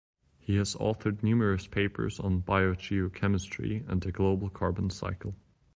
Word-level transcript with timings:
He 0.39 0.55
has 0.55 0.73
authored 0.77 1.21
numerous 1.21 1.67
papers 1.67 2.19
on 2.19 2.41
biogeochemistry 2.41 3.87
and 3.87 4.01
the 4.01 4.11
global 4.11 4.49
carbon 4.49 4.89
cycle. 4.89 5.35